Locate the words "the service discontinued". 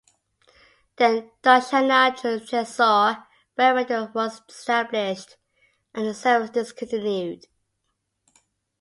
6.07-7.45